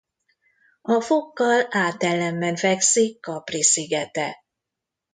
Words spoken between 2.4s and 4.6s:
fekszik Capri szigete.